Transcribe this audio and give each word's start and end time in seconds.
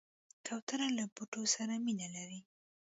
کوتره 0.45 0.87
له 0.97 1.03
بوټو 1.13 1.41
سره 1.55 1.73
مینه 1.85 2.07
لري. 2.15 2.39